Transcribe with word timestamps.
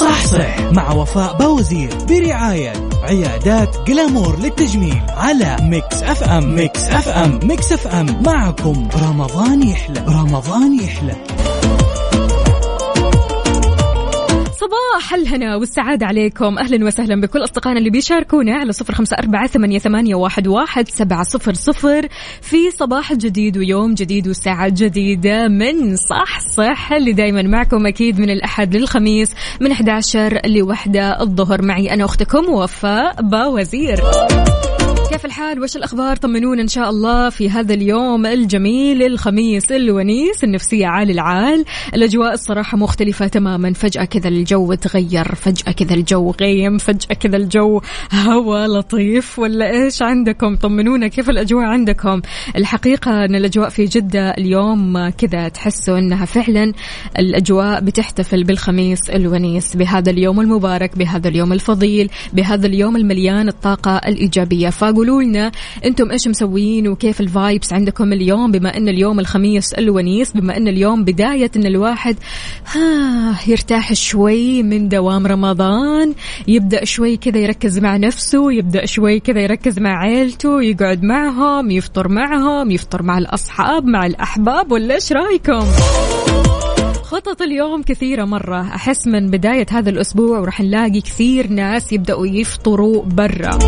صح 0.00 0.26
صح 0.26 0.60
مع 0.72 0.92
وفاء 0.92 1.36
باوزير 1.36 1.88
برعاية 2.08 2.72
عيادات 3.02 3.76
Glamour 3.86 4.38
للتجميل 4.38 5.02
على 5.16 5.56
Mix 5.62 6.02
FM. 6.02 6.54
Mix 6.54 6.88
FM. 6.88 7.40
Mix 7.44 7.72
FM. 7.72 8.22
معكم 8.26 8.88
رمضان 9.08 9.62
يحلى. 9.68 10.04
رمضان 10.08 10.80
يحلى. 10.80 11.14
صباح 14.64 15.14
الهنا 15.14 15.56
والسعادة 15.56 16.06
عليكم. 16.06 16.58
أهلا 16.58 16.86
وسهلا 16.86 17.20
بكل 17.20 17.44
أصدقائنا 17.44 17.78
اللي 17.78 17.90
بيشاركونا 17.90 18.54
على 18.54 18.72
صفر 18.72 18.94
خمسة 18.94 19.16
أربعة 19.16 19.46
ثمانية, 19.46 20.14
واحد 20.14 20.88
سبعة 20.88 21.22
صفر 21.22 21.54
صفر 21.54 22.08
في 22.42 22.70
صباح 22.70 23.12
جديد 23.12 23.58
ويوم 23.58 23.94
جديد 23.94 24.28
وساعة 24.28 24.68
جديدة 24.68 25.48
من 25.48 25.96
صح 25.96 26.40
صح 26.40 26.92
اللي 26.92 27.12
دايما 27.12 27.42
معكم 27.42 27.86
أكيد 27.86 28.20
من 28.20 28.30
الأحد 28.30 28.76
للخميس 28.76 29.34
من 29.60 29.70
11 29.70 30.40
لوحدة 30.46 31.20
الظهر. 31.20 31.62
معي 31.62 31.94
أنا 31.94 32.04
أختكم 32.04 32.52
وفاء 32.52 33.22
باوزير. 33.22 34.00
كيف 35.10 35.24
الحال؟ 35.24 35.62
وش 35.62 35.76
الأخبار؟ 35.76 36.16
طمنونا 36.16 36.62
إن 36.62 36.68
شاء 36.68 36.90
الله 36.90 37.30
في 37.30 37.50
هذا 37.50 37.74
اليوم 37.74 38.26
الجميل 38.26 39.02
الخميس 39.02 39.72
الونيس 39.72 40.44
النفسية 40.44 40.86
عال 40.86 41.10
العال. 41.10 41.64
الأجواء 41.94 42.32
الصراحة 42.32 42.76
مختلفة 42.76 43.26
تماما. 43.26 43.72
فجأة 43.72 44.04
كذا 44.04 44.28
الجو 44.28 44.74
تغير 44.74 45.34
فجأة 45.34 45.72
كذا 45.72 45.94
الجو 45.94 46.34
غيم 46.40 46.78
فجأة 46.78 47.14
كذا 47.14 47.36
الجو 47.36 47.80
هوا 48.12 48.66
لطيف. 48.66 49.38
ولا 49.38 49.70
إيش 49.70 50.02
عندكم؟ 50.02 50.56
طمنونا 50.56 51.08
كيف 51.08 51.30
الأجواء 51.30 51.64
عندكم؟ 51.64 52.20
الحقيقة 52.56 53.24
أن 53.24 53.34
الأجواء 53.34 53.68
في 53.68 53.84
جدة 53.84 54.30
اليوم 54.30 55.08
كذا 55.08 55.48
تحسوا 55.48 55.98
أنها 55.98 56.24
فعلا 56.24 56.72
الأجواء 57.18 57.80
بتحتفل 57.80 58.44
بالخميس 58.44 59.10
الونيس 59.10 59.76
بهذا 59.76 60.10
اليوم 60.10 60.40
المبارك 60.40 60.98
بهذا 60.98 61.28
اليوم 61.28 61.52
الفضيل 61.52 62.10
بهذا 62.32 62.66
اليوم 62.66 62.96
المليان 62.96 63.48
الطاقة 63.48 63.96
الإيجابية. 63.96 64.70
فأقول 64.70 65.03
قولوا 65.04 65.22
لنا 65.22 65.52
أنتم 65.84 66.10
إيش 66.10 66.28
مسويين 66.28 66.88
وكيف 66.88 67.20
ال 67.20 67.29
vibes 67.29 67.72
عندكم 67.72 68.12
اليوم؟ 68.12 68.50
بما 68.50 68.76
ان 68.76 68.88
اليوم 68.88 69.20
الخميس 69.20 69.72
الونيس 69.72 70.32
بما 70.32 70.56
ان 70.56 70.68
اليوم 70.68 71.04
بداية 71.04 71.50
إن 71.56 71.66
الواحد 71.66 72.16
ها 72.74 73.40
يرتاح 73.46 73.92
شوي 73.92 74.62
من 74.62 74.88
دوام 74.88 75.26
رمضان 75.26 76.14
يبدأ 76.48 76.84
شوي 76.84 77.16
كذا 77.16 77.38
يركز 77.38 77.78
مع 77.78 77.96
نفسه 77.96 78.52
يبدأ 78.52 78.86
شوي 78.86 79.20
كذا 79.20 79.40
يركز 79.40 79.78
مع 79.78 79.98
عيلته 79.98 80.62
يقعد 80.62 81.02
معهم 81.02 81.70
يفطر 81.70 82.08
معهم 82.08 82.70
يفطر 82.70 83.02
مع 83.02 83.18
الأصحاب 83.18 83.84
مع 83.84 84.06
الأحباب 84.06 84.72
ولا 84.72 84.94
إيش 84.94 85.12
رأيكم؟ 85.12 85.64
خطط 87.02 87.42
اليوم 87.42 87.82
كثيرة 87.82 88.24
مرة. 88.24 88.60
أحس 88.60 89.06
من 89.06 89.30
بداية 89.30 89.66
هذا 89.70 89.90
الأسبوع 89.90 90.38
وراح 90.38 90.60
نلاقي 90.60 91.00
كثير 91.00 91.48
ناس 91.48 91.92
يبدأوا 91.92 92.26
يفطروا 92.26 93.02
برا. 93.02 93.58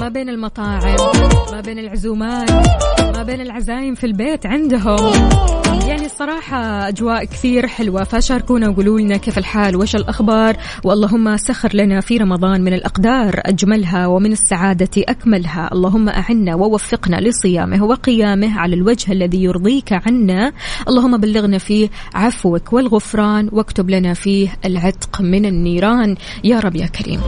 ما 0.00 0.08
بين 0.08 0.28
المطاعم 0.28 0.96
ما 1.52 1.60
بين 1.60 1.78
العزومات 1.78 2.50
ما 3.16 3.22
بين 3.22 3.40
العزايم 3.40 3.94
في 3.94 4.04
البيت 4.04 4.46
عندهم. 4.46 5.12
يعني 5.86 6.06
الصراحة 6.06 6.88
أجواء 6.88 7.24
كثير 7.24 7.66
حلوة 7.66 8.04
فشاركونا 8.04 8.68
وقولوا 8.68 9.00
لنا 9.00 9.16
كيف 9.16 9.38
الحال 9.38 9.76
وش 9.76 9.96
الأخبار؟ 9.96 10.56
واللهم 10.84 11.36
سخر 11.36 11.70
لنا 11.74 12.00
في 12.00 12.16
رمضان 12.16 12.60
من 12.60 12.72
الأقدار 12.72 13.40
أجملها 13.44 14.06
ومن 14.06 14.32
السعادة 14.32 15.02
أكملها. 15.08 15.70
اللهم 15.72 16.08
أعنا 16.08 16.54
ووفقنا 16.54 17.16
لصيامه 17.16 17.84
وقيامه 17.84 18.58
على 18.58 18.74
الوجه 18.74 19.12
الذي 19.12 19.42
يرضيك 19.42 19.92
عنا. 19.92 20.52
اللهم 20.88 21.16
بلغنا 21.16 21.58
فيه 21.58 21.88
عفوك 22.14 22.72
والغفران 22.72 23.48
واكتب 23.52 23.90
لنا 23.90 24.14
فيه 24.14 24.48
العتق 24.64 25.20
من 25.20 25.46
النيران. 25.46 26.16
يا 26.44 26.60
رب 26.60 26.76
يا 26.76 26.86
كريم. 26.86 27.20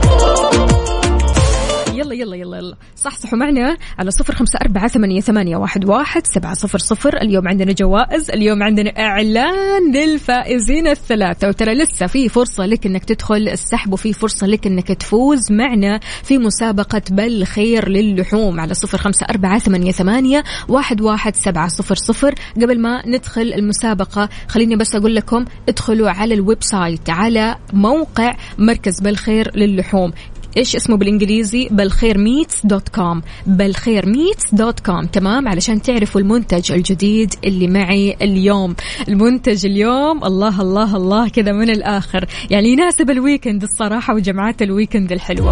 يلا 2.01 2.13
يلا 2.13 2.35
يلا 2.35 2.57
يلا. 2.57 2.75
صحصحوا 2.95 3.37
معنا 3.37 3.77
على 3.99 4.11
صفر 4.11 4.35
خمسة 4.35 4.59
أربعة 4.61 4.87
ثمانية, 4.87 5.21
ثمانية 5.21 5.57
واحد, 5.57 5.85
واحد 5.85 6.27
سبعة 6.27 6.53
صفر 6.53 6.79
صفر. 6.79 7.17
اليوم 7.17 7.47
عندنا 7.47 7.71
جوائز 7.71 8.31
اليوم 8.31 8.63
عندنا 8.63 8.89
إعلان 8.89 9.93
للفائزين 9.93 10.87
الثلاثة. 10.87 11.47
وترى 11.47 11.73
لسه 11.73 12.07
في 12.07 12.29
فرصة 12.29 12.65
لك 12.65 12.85
أنك 12.85 13.05
تدخل 13.05 13.49
السحب 13.49 13.93
وفي 13.93 14.13
فرصة 14.13 14.47
لك 14.47 14.67
أنك 14.67 14.87
تفوز 14.87 15.51
معنا 15.51 15.99
في 16.23 16.37
مسابقة 16.37 17.01
بالخير 17.11 17.89
للحوم 17.89 18.59
على 18.59 18.73
صفر 18.73 18.97
خمسة 18.97 19.25
أربعة 19.29 19.59
ثمانية, 19.59 19.91
ثمانية 19.91 20.43
واحد, 20.67 21.01
واحد 21.01 21.35
سبعة 21.35 21.67
صفر 21.67 21.95
صفر. 21.95 22.35
قبل 22.55 22.79
ما 22.79 23.07
ندخل 23.07 23.53
المسابقة 23.53 24.29
خليني 24.47 24.75
بس 24.75 24.95
أقول 24.95 25.15
لكم 25.15 25.45
ادخلوا 25.69 26.09
على 26.09 26.33
ال 26.33 26.63
website 26.63 27.09
على 27.09 27.55
موقع 27.73 28.35
مركز 28.57 28.99
بالخير 28.99 29.57
للحوم. 29.57 30.11
إيش 30.57 30.75
اسمه 30.75 30.97
بالإنجليزي؟ 30.97 31.67
بالخير 31.71 32.17
meats 32.17 32.65
dot 32.65 32.89
com. 32.89 33.21
بالخير 33.47 34.05
meats 34.05 34.55
dot 34.55 34.79
com. 34.79 35.05
تمام؟ 35.05 35.47
علشان 35.47 35.81
تعرفوا 35.81 36.21
المنتج 36.21 36.71
الجديد 36.71 37.33
اللي 37.45 37.67
معي 37.67 38.15
اليوم. 38.21 38.75
المنتج 39.07 39.65
اليوم 39.65 40.23
الله 40.23 40.61
الله 40.61 40.95
الله 40.95 41.29
كذا 41.29 41.51
من 41.51 41.69
الآخر. 41.69 42.25
يعني 42.49 42.69
يناسب 42.69 43.09
ال 43.09 43.16
weekend 43.16 43.63
الصراحة 43.63 44.15
وجمعات 44.15 44.61
ال 44.61 44.67
weekend 44.67 45.11
الحلوة. 45.11 45.51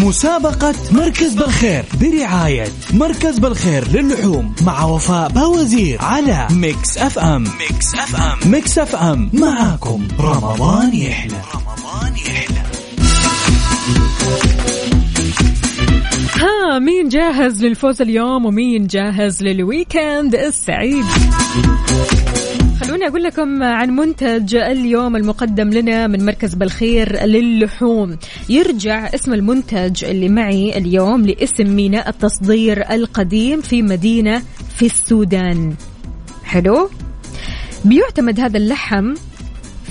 مسابقة 0.00 0.74
مركز 0.92 1.34
بالخير 1.34 1.84
برعاية 2.00 2.68
مركز 2.94 3.38
بالخير 3.38 3.88
للحوم 3.88 4.54
مع 4.62 4.84
وفاء 4.84 5.28
باوزير 5.28 5.98
على 6.02 6.48
Mix 6.50 6.98
FM. 6.98 7.44
Mix 7.44 7.94
FM. 7.94 8.50
Mix 8.52 8.78
FM. 8.78 9.30
معاكم. 9.32 10.08
رمضان 10.20 10.94
يحلى. 10.94 11.36
رمضان 11.54 12.16
يحلى. 12.16 12.62
ها 16.36 16.78
مين 16.78 17.08
جاهز 17.08 17.64
للفوز 17.64 18.02
اليوم 18.02 18.46
ومين 18.46 18.86
جاهز 18.86 19.42
للويكند 19.42 20.34
السعيد؟ 20.34 21.04
خلوني 23.00 23.12
أقول 23.12 23.22
لكم 23.22 23.62
عن 23.62 23.90
منتج 23.90 24.56
اليوم 24.56 25.16
المقدم 25.16 25.70
لنا 25.70 26.06
من 26.06 26.24
مركز 26.24 26.54
بالخير 26.54 27.24
للحوم. 27.24 28.18
يرجع 28.48 29.06
اسم 29.14 29.32
المنتج 29.34 30.04
اللي 30.04 30.28
معي 30.28 30.78
اليوم 30.78 31.26
لاسم 31.26 31.76
ميناء 31.76 32.08
التصدير 32.08 32.90
القديم 32.90 33.60
في 33.60 33.82
مدينة 33.82 34.42
في 34.76 34.86
السودان. 34.86 35.74
حلو؟ 36.44 36.90
بيعتمد 37.84 38.40
هذا 38.40 38.56
اللحم 38.56 39.14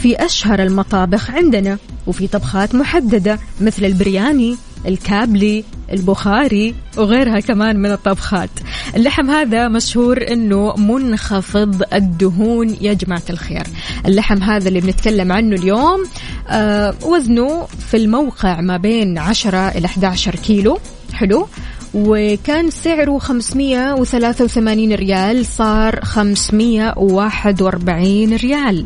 في 0.02 0.25
أشهر 0.25 0.64
المطابخ 0.64 1.31
عندنا 1.31 1.78
وفي 2.08 2.28
طبخات 2.28 2.75
محددة 2.75 3.40
مثل 3.62 3.86
البرياني 3.86 4.56
الكابلي 4.86 5.64
البخاري 5.92 6.76
وغيرها 6.98 7.40
كمان 7.40 7.80
من 7.80 7.92
الطبخات. 7.92 8.50
اللحم 8.96 9.30
هذا 9.30 9.68
مشهور 9.68 10.32
إنه 10.32 10.76
منخفض 10.76 11.84
الدهون 11.94 12.78
يا 12.82 12.94
جماعة 12.94 13.24
الخير. 13.30 13.64
اللحم 14.06 14.44
هذا 14.44 14.68
اللي 14.68 14.82
بنتكلم 14.82 15.32
عنه 15.32 15.56
اليوم 15.56 16.04
آه 16.50 16.94
وزنه 17.06 17.68
في 17.90 17.98
الموقع 17.98 18.62
ما 18.62 18.78
بين 18.78 19.18
10 19.18 19.70
إلى 19.70 19.86
11 19.86 20.36
كيلو. 20.36 20.80
حلو. 21.14 21.48
وكان 21.94 22.70
سعره 22.70 23.20
583 23.20 24.94
ريال 24.94 25.46
صار 25.46 26.06
541 26.06 28.34
ريال. 28.34 28.86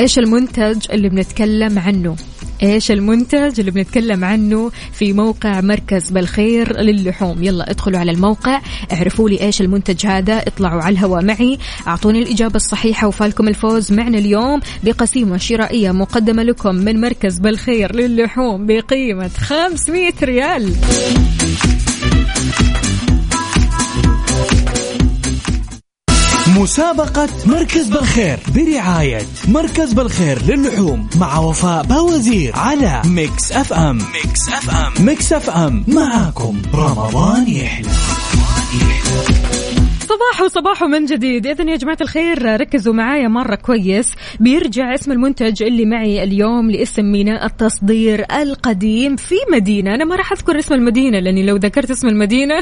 إيش 0.00 0.18
المنتج 0.18 0.78
اللي 0.90 1.08
بنتكلم 1.08 1.78
عنه؟ 1.78 2.16
إيش 2.62 2.90
المنتج 2.90 3.60
اللي 3.60 3.70
بنتكلم 3.70 4.24
عنه 4.24 4.70
في 4.92 5.12
موقع 5.12 5.60
مركز 5.60 6.10
بالخير 6.10 6.80
للحوم؟ 6.80 7.42
يلا 7.42 7.70
ادخلوا 7.70 7.98
على 7.98 8.10
الموقع 8.10 8.60
اعرفوا 8.92 9.28
لي 9.30 9.40
إيش 9.40 9.60
المنتج 9.60 10.06
هذا 10.06 10.38
اطلعوا 10.38 10.82
على 10.82 10.92
الهواء 10.92 11.24
معي 11.24 11.58
أعطوني 11.86 12.22
الإجابة 12.22 12.56
الصحيحة 12.56 13.06
وفالكم 13.08 13.48
الفوز 13.48 13.92
معنا 13.92 14.18
اليوم 14.18 14.60
بقسيمة 14.84 15.36
شرائية 15.36 15.92
مقدمة 15.92 16.42
لكم 16.42 16.74
من 16.74 17.00
مركز 17.00 17.38
بالخير 17.38 17.96
للحوم 17.96 18.66
بقيمة 18.66 19.28
500 19.28 20.12
ريال. 20.22 20.72
مسابقة 26.56 27.28
مركز 27.46 27.88
بالخير 27.88 28.38
برعاية 28.54 29.18
مركز 29.48 29.92
بالخير 29.92 30.38
للحوم 30.42 31.08
مع 31.20 31.38
وفاء 31.38 31.82
باوزير 31.84 32.52
على 32.56 33.02
Mix 33.06 33.52
FM. 33.52 33.98
Mix 33.98 34.48
FM. 34.48 35.06
Mix 35.06 35.32
FM. 35.32 35.84
معاكم. 35.88 36.62
رمضان 36.74 37.48
يحلى. 37.48 37.88
صباح 40.00 40.40
وصباح 40.44 40.82
من 40.82 41.04
جديد. 41.04 41.46
إذا 41.46 41.70
يا 41.70 41.76
جماعة 41.76 41.98
الخير 42.00 42.60
ركزوا 42.60 42.94
معايا 42.94 43.28
مرة 43.28 43.54
كويس. 43.54 44.12
بيرجع 44.40 44.94
اسم 44.94 45.12
المنتج 45.12 45.62
اللي 45.62 45.84
معي 45.84 46.22
اليوم 46.22 46.70
لاسم 46.70 47.04
ميناء 47.04 47.46
التصدير 47.46 48.24
القديم 48.42 49.16
في 49.16 49.34
مدينة. 49.52 49.94
أنا 49.94 50.04
ما 50.04 50.16
راح 50.16 50.32
أذكر 50.32 50.58
اسم 50.58 50.74
المدينة 50.74 51.18
لأني 51.18 51.46
لو 51.46 51.56
ذكرت 51.56 51.90
اسم 51.90 52.08
المدينة 52.08 52.60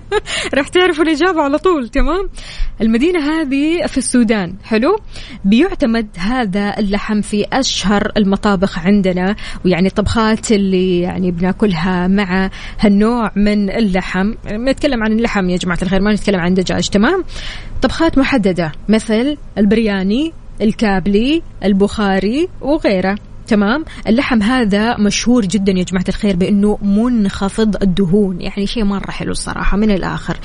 راح 0.54 0.68
تعرفوا 0.68 1.04
الإجابة 1.04 1.42
على 1.42 1.58
طول 1.58 1.88
تمام؟ 1.88 2.28
المدينة 2.80 3.18
هذه 3.18 3.86
في 3.86 3.98
السودان 3.98 4.54
حلو؟ 4.64 4.98
بيعتمد 5.44 6.08
هذا 6.18 6.74
اللحم 6.78 7.20
في 7.20 7.46
أشهر 7.52 8.12
المطابخ 8.16 8.78
عندنا 8.78 9.36
ويعني 9.64 9.86
الطبخات 9.86 10.52
اللي 10.52 11.00
يعني 11.00 11.30
بناكلها 11.30 12.08
مع 12.08 12.50
هالنوع 12.80 13.30
من 13.36 13.70
اللحم. 13.70 14.34
نتكلم 14.52 15.02
عن 15.02 15.12
اللحم 15.12 15.50
يا 15.50 15.56
جماعة 15.56 15.78
الخير 15.82 16.00
ما 16.00 16.12
نتكلم 16.12 16.40
عن 16.40 16.54
دجاج 16.54 16.88
تمام؟ 16.88 17.24
طبخات 17.82 18.18
محددة 18.18 18.72
مثل 18.88 19.36
البرياني 19.58 20.32
الكابلي 20.60 21.42
البخاري 21.64 22.48
وغيره. 22.60 23.16
تمام؟ 23.46 23.84
اللحم 24.06 24.42
هذا 24.42 24.96
مشهور 24.96 25.46
جدا 25.46 25.72
يا 25.72 25.84
جماعة 25.84 26.04
الخير 26.08 26.36
بأنه 26.36 26.78
منخفض 26.82 27.82
الدهون 27.82 28.40
يعني 28.40 28.66
شيء 28.66 28.84
مرة 28.84 29.10
حلو 29.10 29.30
الصراحة 29.30 29.76
من 29.76 29.90
الآخر. 29.90 30.36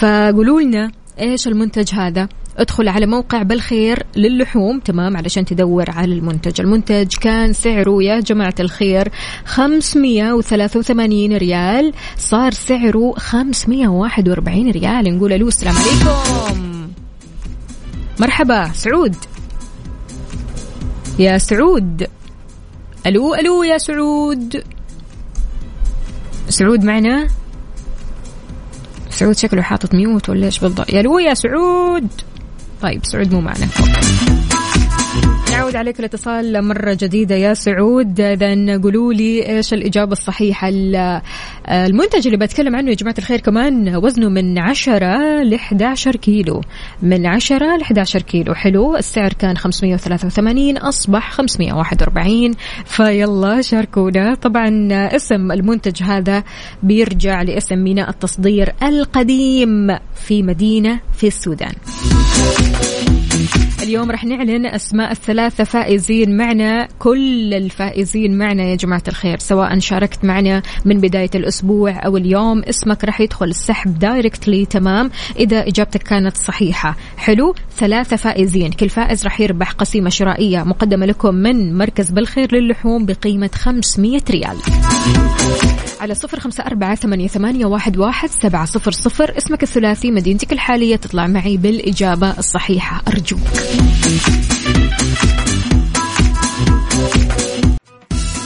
فقولوا 0.00 0.60
لنا 0.60 0.90
إيش 1.20 1.48
المنتج 1.48 1.94
هذا؟ 1.94 2.28
ادخل 2.58 2.88
على 2.88 3.06
موقع 3.06 3.42
بالخير 3.42 4.06
للحوم 4.16 4.80
تمام؟ 4.80 5.16
علشان 5.16 5.44
تدور 5.44 5.90
على 5.90 6.14
المنتج. 6.14 6.60
المنتج 6.60 7.16
كان 7.20 7.52
سعره 7.52 8.02
يا 8.02 8.20
جماعة 8.20 8.54
الخير 8.60 9.08
583 9.44 11.36
ريال 11.36 11.92
صار 12.16 12.52
سعره 12.52 13.14
541 13.16 14.70
ريال. 14.70 15.16
نقول 15.16 15.32
ألو 15.32 15.48
السلام 15.48 15.74
عليكم. 15.76 16.88
مرحبا 18.20 18.72
سعود. 18.72 19.16
يا 21.18 21.38
سعود. 21.38 22.06
ألو 23.06 23.34
ألو 23.34 23.62
يا 23.62 23.78
سعود. 23.78 24.62
سعود 26.48 26.84
معنا؟ 26.84 27.28
سعود 29.10 29.36
شكله 29.36 29.62
حاطط 29.62 29.94
ميوت 29.94 30.28
ولا 30.28 30.46
إيش 30.46 30.58
بالضبط؟ 30.58 30.90
يا 30.90 31.00
ألو 31.00 31.18
يا 31.18 31.34
سعود. 31.34 32.08
طيب 32.82 33.06
سعود 33.06 33.32
مو 33.32 33.40
معنا. 33.40 33.68
نعود 35.58 35.76
عليك 35.76 36.00
الاتصال 36.00 36.64
مرة 36.64 36.96
جديدة 37.00 37.34
يا 37.34 37.54
سعود. 37.54 38.20
إذا 38.20 38.78
قولوا 38.82 39.12
لي 39.12 39.56
إيش 39.56 39.74
الإجابة 39.74 40.12
الصحيحة 40.12 40.68
المنتج 41.68 42.26
اللي 42.26 42.36
بتكلم 42.36 42.76
عنه 42.76 42.90
يا 42.90 42.94
جماعة 42.94 43.14
الخير 43.18 43.40
كمان؟ 43.40 43.96
وزنه 43.96 44.28
من 44.28 44.58
10 44.58 45.42
ل 45.42 45.54
11 45.54 46.16
كيلو. 46.16 46.60
من 47.02 47.26
10 47.26 47.76
ل 47.76 47.82
11 47.82 48.22
كيلو. 48.22 48.54
حلو. 48.54 48.96
السعر 48.96 49.32
كان 49.32 49.56
583 49.56 50.76
أصبح 50.76 51.32
541 51.32 52.54
فيلا 52.84 53.60
شاركونا. 53.62 54.34
طبعا 54.34 54.88
اسم 54.92 55.52
المنتج 55.52 56.02
هذا 56.02 56.44
بيرجع 56.82 57.42
لاسم 57.42 57.78
ميناء 57.78 58.10
التصدير 58.10 58.72
القديم 58.82 59.96
في 60.14 60.42
مدينة 60.42 61.00
في 61.12 61.26
السودان. 61.26 61.72
اليوم 63.82 64.10
رح 64.10 64.24
نعلن 64.24 64.66
أسماء 64.66 65.12
الثلاثة 65.12 65.64
فائزين 65.64 66.36
معنا 66.36 66.88
كل 66.98 67.54
الفائزين 67.54 68.38
معنا 68.38 68.62
يا 68.62 68.74
جماعة 68.74 69.02
الخير 69.08 69.38
سواء 69.38 69.78
شاركت 69.78 70.24
معنا 70.24 70.62
من 70.84 71.00
بداية 71.00 71.30
الأسبوع 71.34 72.06
أو 72.06 72.16
اليوم 72.16 72.62
اسمك 72.62 73.04
رح 73.04 73.20
يدخل 73.20 73.46
السحب 73.46 73.98
دايركتلي 73.98 74.66
تمام؟ 74.66 75.10
إذا 75.38 75.68
إجابتك 75.68 76.02
كانت 76.02 76.36
صحيحة. 76.36 76.96
حلو؟ 77.16 77.54
ثلاثة 77.76 78.16
فائزين 78.16 78.72
كل 78.72 78.88
فائز 78.88 79.26
رح 79.26 79.40
يربح 79.40 79.72
قسيمة 79.72 80.10
شرائية 80.10 80.62
مقدمة 80.62 81.06
لكم 81.06 81.34
من 81.34 81.78
مركز 81.78 82.10
بالخير 82.10 82.54
للحوم 82.54 83.06
بقيمة 83.06 83.50
500 83.54 84.20
ريال. 84.30 84.56
على 86.00 86.14
صفر 86.14 86.40
خمسة 86.40 86.64
أربعة 86.64 86.94
ثمانية, 86.94 87.28
ثمانية 87.28 87.66
واحد, 87.66 87.96
واحد 87.96 88.30
سبعة 88.42 88.64
صفر 88.64 88.90
صفر. 88.90 89.36
اسمك 89.38 89.62
الثلاثي 89.62 90.10
مدينتك 90.10 90.52
الحالية 90.52 90.96
تطلع 90.96 91.26
معي 91.26 91.56
بالإجابة 91.56 92.38
الصحيحة. 92.38 93.02
أرجوك 93.08 93.40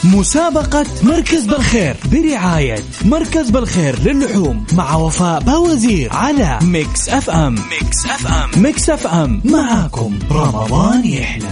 مسابقة 0.05 0.87
مركز 1.03 1.47
بالخير. 1.47 1.97
برعاية 2.13 2.79
مركز 3.05 3.51
بالخير 3.51 3.99
للحوم 4.05 4.67
مع 4.73 4.97
وفاء 4.97 5.41
باوزير 5.41 6.13
على 6.13 6.59
Mix 6.63 7.09
FM. 7.09 7.55
Mix 7.55 8.07
FM. 8.07 8.63
Mix 8.63 8.91
FM. 8.91 9.41
معاكم. 9.45 10.19
رمضان 10.31 11.07
يحلى. 11.07 11.49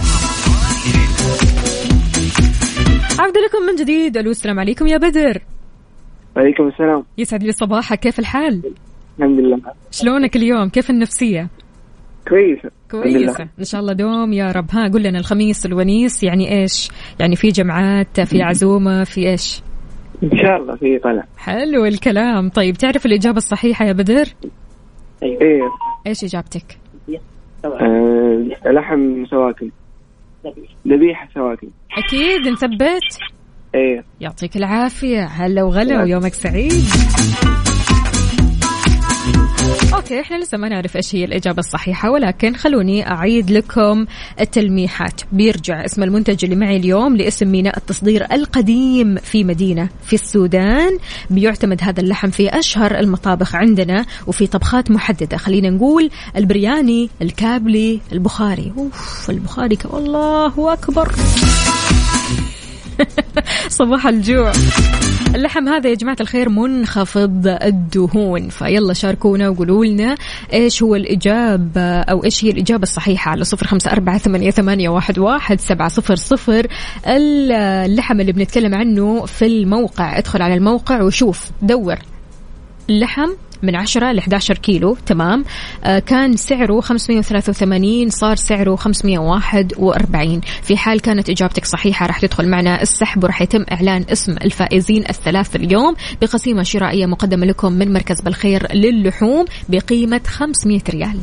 عودة 3.19 3.39
لكم 3.41 3.65
من 3.69 3.75
جديد. 3.79 4.17
ألو 4.17 4.31
السلام 4.31 4.59
عليكم 4.59 4.87
يا 4.87 4.97
بدر. 4.97 5.41
وعليكم 6.35 6.67
السلام 6.67 7.03
يسعد 7.17 7.43
لي 7.43 7.51
صباحك 7.51 7.99
كيف 7.99 8.19
الحال؟ 8.19 8.61
الحمد 9.19 9.39
لله 9.39 9.57
شلونك 9.91 10.35
اليوم؟ 10.35 10.69
كيف 10.69 10.89
النفسية؟ 10.89 11.49
كويسة 12.27 12.69
كويسة 12.91 13.47
إن 13.59 13.63
شاء 13.63 13.81
الله 13.81 13.93
دوم 13.93 14.33
يا 14.33 14.51
رب 14.51 14.65
ها 14.71 14.87
قول 14.87 15.03
لنا 15.03 15.19
الخميس 15.19 15.65
الونيس 15.65 16.23
يعني 16.23 16.61
إيش؟ 16.61 16.89
يعني 17.19 17.35
في 17.35 17.47
جمعات 17.47 18.19
في 18.21 18.41
عزومة 18.41 19.03
في 19.03 19.29
إيش؟ 19.29 19.61
إن 20.23 20.37
شاء 20.37 20.57
الله 20.57 20.75
في 20.75 20.99
طلع 20.99 21.23
حلو 21.37 21.85
الكلام 21.85 22.49
طيب 22.49 22.75
تعرف 22.75 23.05
الإجابة 23.05 23.37
الصحيحة 23.37 23.85
يا 23.85 23.91
بدر؟ 23.91 24.25
إيه 25.23 25.61
إيش 26.07 26.23
إجابتك؟ 26.23 26.77
آه 27.65 28.45
لحم 28.65 29.25
سواكن 29.25 29.71
ذبيحة 30.87 31.27
سواكن 31.33 31.67
أكيد 31.97 32.47
نثبت 32.47 33.19
إيه. 33.75 34.03
يعطيك 34.21 34.57
العافية. 34.57 35.25
هلا 35.25 35.63
وغلا 35.63 36.03
ويومك 36.03 36.33
سعيد. 36.33 36.83
أوكي 39.93 40.21
إحنا 40.21 40.37
لسه 40.37 40.57
ما 40.57 40.69
نعرف 40.69 40.95
إيش 40.95 41.15
هي 41.15 41.25
الإجابة 41.25 41.59
الصحيحة 41.59 42.11
ولكن 42.11 42.55
خلوني 42.55 43.11
أعيد 43.11 43.51
لكم 43.51 44.05
التلميحات. 44.39 45.21
بيرجع 45.31 45.85
اسم 45.85 46.03
المنتج 46.03 46.43
اللي 46.43 46.55
معي 46.55 46.77
اليوم 46.77 47.15
لاسم 47.15 47.47
ميناء 47.47 47.77
التصدير 47.77 48.25
القديم 48.31 49.15
في 49.15 49.43
مدينة 49.43 49.89
في 50.03 50.13
السودان. 50.13 50.97
بيعتمد 51.29 51.83
هذا 51.83 52.01
اللحم 52.01 52.29
في 52.29 52.49
أشهر 52.49 52.99
المطابخ 52.99 53.55
عندنا 53.55 54.05
وفي 54.27 54.47
طبخات 54.47 54.91
محددة. 54.91 55.37
خلينا 55.37 55.69
نقول 55.69 56.09
البرياني 56.35 57.09
الكابلي 57.21 58.01
البخاري. 58.11 58.73
أوف 58.77 59.29
البخاري 59.29 59.77
والله 59.85 60.73
أكبر. 60.73 61.11
صباح 63.79 64.07
الجوع. 64.07 64.51
اللحم 65.35 65.67
هذا 65.67 65.89
يا 65.89 65.95
جماعة 65.95 66.17
الخير 66.21 66.49
منخفض 66.49 67.47
الدهون. 67.47 68.49
فيلا 68.49 68.93
شاركونا 68.93 69.49
وقولوا 69.49 69.85
لنا 69.85 70.15
إيش 70.53 70.83
هو 70.83 70.95
الإجابة 70.95 71.99
أو 71.99 72.23
إيش 72.23 72.45
هي 72.45 72.49
الإجابة 72.49 72.83
الصحيحة 72.83 73.31
على 73.31 73.43
صفر 73.43 73.67
خمسة 73.67 73.91
أربعة 73.91 74.17
ثمانية, 74.17 74.89
واحد 75.17 75.59
سبعة 75.59 75.87
صفر 75.87 76.15
صفر. 76.15 76.67
اللحم 77.07 78.21
اللي 78.21 78.31
بنتكلم 78.31 78.75
عنه 78.75 79.25
في 79.25 79.45
الموقع. 79.45 80.17
ادخل 80.17 80.41
على 80.41 80.53
الموقع 80.53 81.01
وشوف. 81.01 81.49
دور. 81.61 81.95
اللحم 82.89 83.29
من 83.63 83.75
10 83.75 84.11
ل 84.11 84.19
11 84.19 84.57
كيلو. 84.57 84.97
تمام. 85.05 85.45
آه 85.83 85.99
كان 85.99 86.37
سعره 86.37 86.81
583 86.81 88.09
صار 88.09 88.35
سعره 88.35 88.75
541 88.75 90.41
في 90.63 90.77
حال 90.77 91.01
كانت 91.01 91.29
إجابتك 91.29 91.65
صحيحة 91.65 92.05
راح 92.05 92.19
تدخل 92.19 92.49
معنا 92.49 92.81
السحب 92.81 93.23
وراح 93.23 93.41
يتم 93.41 93.65
إعلان 93.71 94.05
اسم 94.11 94.31
الفائزين 94.31 95.03
الثلاث 95.09 95.55
اليوم. 95.55 95.95
بقسيمة 96.21 96.63
شرائية 96.63 97.05
مقدمة 97.05 97.45
لكم 97.45 97.71
من 97.71 97.93
مركز 97.93 98.21
بالخير 98.21 98.73
للحوم 98.73 99.45
بقيمة 99.69 100.21
500 100.27 100.81
ريال. 100.89 101.17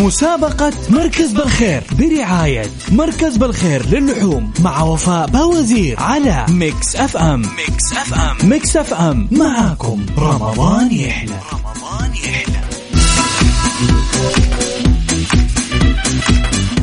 مسابقة 0.00 0.72
مركز 0.90 1.32
بالخير 1.32 1.82
برعاية 1.98 2.62
مركز 2.92 3.36
بالخير 3.36 3.86
للحوم 3.86 4.52
مع 4.64 4.82
وفاء 4.82 5.26
باوزير 5.26 6.00
على 6.00 6.46
Mix 6.50 6.96
FM. 6.96 7.40
Mix 7.40 7.92
FM. 7.92 8.48
Mix 8.50 8.76
FM. 8.76 9.28
معاكم. 9.32 10.06
رمضان 10.18 10.92
يحلى. 10.92 11.34
رمضان 11.52 12.10
يحلى. 12.10 12.60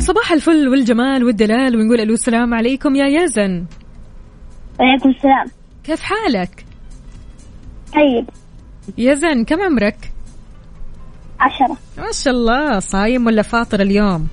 صباح 0.00 0.32
الفل 0.32 0.68
والجمال 0.68 1.24
والدلال 1.24 1.76
ونقول 1.76 2.00
ألو 2.00 2.14
السلام 2.14 2.54
عليكم 2.54 2.96
يا 2.96 3.06
يزن 3.22 3.64
وعليكم 4.80 5.08
السلام. 5.08 5.46
كيف 5.84 6.00
حالك؟ 6.00 6.64
طيب. 7.94 8.26
يزن 8.98 9.44
كم 9.44 9.60
عمرك؟ 9.62 10.12
عشرة 11.40 11.76
ما 11.98 12.12
شاء 12.12 12.34
الله 12.34 12.78
صايم 12.80 13.26
ولا 13.26 13.42
فاطر 13.42 13.80
اليوم؟ 13.80 14.28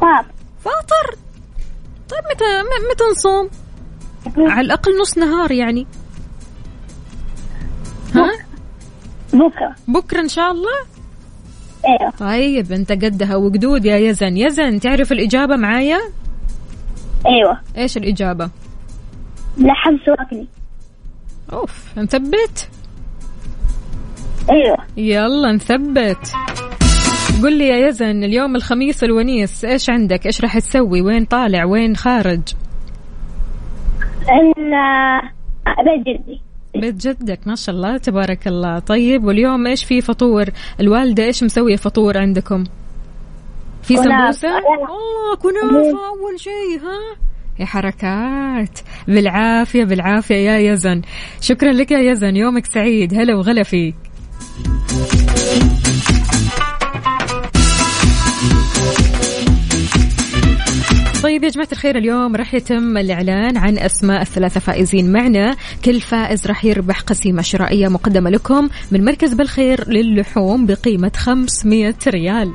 طاب 0.00 0.26
فاطر 0.64 1.18
طيب 2.10 2.20
متى 2.34 2.44
متى 2.92 3.04
نصوم؟ 3.12 3.50
على 4.50 4.66
الأقل 4.66 4.90
نص 5.00 5.18
نهار 5.18 5.52
يعني 5.52 5.86
ها؟ 8.14 8.30
بكرة 9.32 9.74
بكرة 9.88 10.20
إن 10.20 10.28
شاء 10.28 10.50
الله؟ 10.50 10.78
أيوه 11.86 12.10
طيب 12.10 12.72
أنت 12.72 12.92
قدها 12.92 13.36
وقدود 13.36 13.84
يا 13.84 13.96
يزن 13.96 14.36
يزن 14.36 14.80
تعرف 14.80 15.12
الإجابة 15.12 15.56
معايا؟ 15.56 16.00
أيوه 17.26 17.60
إيش 17.76 17.96
الإجابة؟ 17.96 18.50
لحم 19.58 19.98
سواكني 20.06 20.46
أوف 21.52 21.98
نثبت 21.98 22.68
أيوه 24.50 24.76
يلا 24.96 25.52
نثبت. 25.52 26.32
قل 27.42 27.58
لي 27.58 27.68
يا 27.68 27.88
يزن 27.88 28.24
اليوم 28.24 28.56
الخميس 28.56 29.04
الونيس 29.04 29.64
إيش 29.64 29.90
عندك؟ 29.90 30.26
إيش 30.26 30.40
راح 30.40 30.58
تسوي؟ 30.58 31.00
وين 31.02 31.24
طالع؟ 31.24 31.64
وين 31.64 31.96
خارج؟ 31.96 32.40
إن 34.30 34.72
بيت 35.84 36.06
جدي. 36.06 36.40
بيت 36.74 36.94
جدك 36.94 37.40
ما 37.46 37.54
شاء 37.54 37.74
الله 37.74 37.96
تبارك 37.96 38.46
الله. 38.46 38.78
طيب 38.78 39.24
واليوم 39.24 39.66
إيش 39.66 39.84
في 39.84 40.00
فطور؟ 40.00 40.44
الوالدة 40.80 41.24
إيش 41.24 41.42
مسوية 41.44 41.76
فطور 41.76 42.18
عندكم؟ 42.18 42.64
في. 43.82 43.96
سمبوسة؟ 43.96 44.48
الله 44.48 45.36
كنافة 45.42 45.98
أول 46.08 46.40
شيء 46.40 46.80
ها؟ 46.80 47.16
يا 47.60 47.64
حركات. 47.64 48.78
بالعافية 49.08 49.84
بالعافية 49.84 50.34
يا 50.34 50.72
يزن. 50.72 51.02
شكرا 51.40 51.72
لك 51.72 51.90
يا 51.90 51.98
يزن 51.98 52.36
يومك 52.36 52.66
سعيد. 52.66 53.14
هلا 53.14 53.34
وغلا 53.34 53.62
فيك. 53.62 53.94
طيب 61.22 61.44
يا 61.44 61.48
جماعة 61.48 61.68
الخير 61.72 61.98
اليوم 61.98 62.36
راح 62.36 62.54
يتم 62.54 62.98
الإعلان 62.98 63.56
عن 63.56 63.78
أسماء 63.78 64.22
الثلاثة 64.22 64.60
فائزين 64.60 65.12
معنا. 65.12 65.56
كل 65.84 66.00
فائز 66.00 66.46
راح 66.46 66.64
يربح 66.64 67.00
قسيمة 67.00 67.42
شرائية 67.42 67.88
مقدمة 67.88 68.30
لكم 68.30 68.68
من 68.90 69.04
مركز 69.04 69.34
بالخير 69.34 69.88
للحوم 69.88 70.66
بقيمة 70.66 71.12
500 71.16 71.94
ريال. 72.08 72.54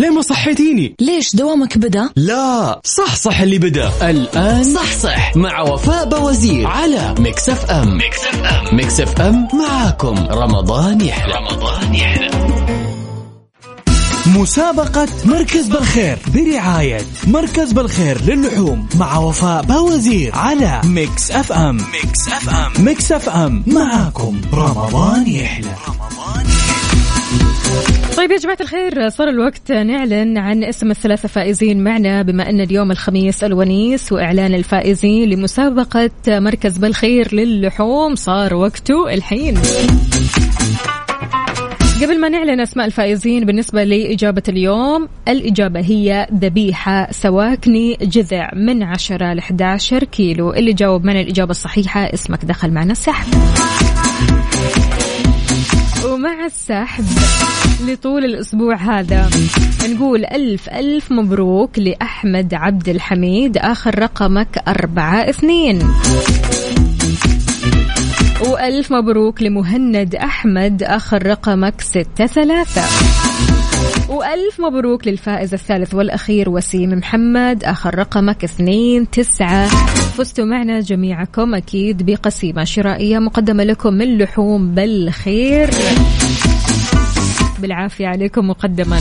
ليه 0.00 0.10
ما 0.10 0.22
صحيتيني؟ 0.22 0.94
ليش 1.00 1.36
دوامك 1.36 1.78
بدأ؟ 1.78 2.10
لا 2.16 2.80
صح 2.84 3.16
صح 3.16 3.40
اللي 3.40 3.58
بدأ. 3.58 4.10
الآن 4.10 4.64
صح 4.64 4.92
صح. 4.92 5.36
مع 5.36 5.60
وفاء 5.60 6.08
باوزير 6.08 6.66
على 6.66 7.14
Mix 7.18 7.48
FM 7.48 7.98
Mix 8.72 9.00
FM 9.00 9.48
معاكم. 9.54 10.26
رمضان 10.30 11.00
يحلى. 11.00 11.34
رمضان 11.34 11.94
يحلى. 11.94 12.30
مسابقة 14.26 15.08
مركز 15.24 15.66
بالخير 15.68 16.18
برعاية 16.34 17.00
مركز 17.26 17.72
بالخير 17.72 18.20
للحوم 18.24 18.88
مع 18.94 19.18
وفاء 19.18 19.62
باوزير 19.62 20.34
على 20.34 20.80
Mix 20.84 21.30
FM 21.30 21.76
Mix 21.76 22.28
FM 22.28 22.84
Mix 22.84 23.12
FM 23.12 23.62
معاكم. 23.66 24.40
رمضان 24.54 25.26
يحلى. 25.26 25.74
طيب 28.20 28.30
يا 28.30 28.36
جماعة 28.36 28.58
الخير 28.60 29.08
صار 29.08 29.28
الوقت 29.28 29.72
نعلن 29.72 30.38
عن 30.38 30.64
اسم 30.64 30.90
الثلاثة 30.90 31.28
فائزين 31.28 31.84
معنا 31.84 32.22
بما 32.22 32.50
أن 32.50 32.60
اليوم 32.60 32.90
الخميس 32.90 33.44
الونيس 33.44 34.12
وإعلان 34.12 34.54
الفائزين 34.54 35.28
لمسابقة 35.28 36.10
مركز 36.28 36.78
بالخير 36.78 37.34
للحوم 37.34 38.14
صار 38.14 38.54
وقته 38.54 39.14
الحين. 39.14 39.54
قبل 42.02 42.20
ما 42.20 42.28
نعلن 42.28 42.60
أسماء 42.60 42.86
الفائزين 42.86 43.44
بالنسبة 43.44 43.84
لإجابة 43.84 44.42
اليوم 44.48 45.08
الإجابة 45.28 45.80
هي 45.80 46.26
ذبيحة 46.34 47.12
سواكني 47.12 47.98
جذع 48.02 48.50
من 48.54 48.82
10 48.82 49.32
ل 49.34 49.38
11 49.38 50.04
كيلو. 50.04 50.52
اللي 50.52 50.72
جاوب 50.72 51.04
معنا 51.04 51.20
الإجابة 51.20 51.50
الصحيحة 51.50 52.00
اسمك 52.00 52.44
دخل 52.44 52.70
معنا 52.70 52.92
السحب. 52.92 53.28
ومع 56.10 56.46
السحب 56.46 57.04
لطول 57.86 58.24
الأسبوع 58.24 58.76
هذا. 58.76 59.30
نقول 59.88 60.24
ألف 60.24 60.68
ألف 60.68 61.12
مبروك 61.12 61.78
لأحمد 61.78 62.54
عبد 62.54 62.88
الحميد 62.88 63.56
آخر 63.56 63.98
رقمك 63.98 64.62
أربعة 64.68 65.30
اثنين. 65.30 65.82
وألف 68.48 68.92
مبروك 68.92 69.42
لمهند 69.42 70.14
أحمد 70.14 70.82
آخر 70.82 71.26
رقمك 71.26 71.80
ستة 71.80 72.26
ثلاثة. 72.26 72.82
وألف 74.30 74.60
مبروك 74.60 75.08
للفائز 75.08 75.54
الثالث 75.54 75.94
والأخير 75.94 76.50
وسيم 76.50 76.90
محمد. 76.90 77.64
آخر 77.64 77.98
رقمك 77.98 78.44
اثنين 78.44 79.10
تسعة. 79.10 79.66
فزتوا 80.16 80.44
معنا 80.44 80.80
جميعكم 80.80 81.54
أكيد 81.54 82.06
بقسيمة 82.06 82.64
شرائية 82.64 83.18
مقدمة 83.18 83.64
لكم 83.64 83.94
من 83.94 84.18
لحوم 84.18 84.74
بالخير. 84.74 85.70
بالعافية 87.60 88.06
عليكم 88.06 88.48
مقدما. 88.48 88.98